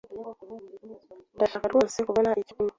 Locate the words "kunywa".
2.57-2.69